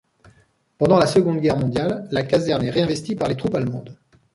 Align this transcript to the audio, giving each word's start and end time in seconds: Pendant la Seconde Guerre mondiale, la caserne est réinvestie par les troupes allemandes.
Pendant 0.79 0.97
la 0.97 1.05
Seconde 1.05 1.41
Guerre 1.41 1.59
mondiale, 1.59 2.07
la 2.09 2.23
caserne 2.23 2.63
est 2.65 2.71
réinvestie 2.71 3.13
par 3.15 3.29
les 3.29 3.37
troupes 3.37 3.53
allemandes. 3.53 3.95